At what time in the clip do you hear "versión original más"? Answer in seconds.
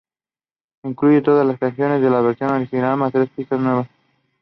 2.21-3.11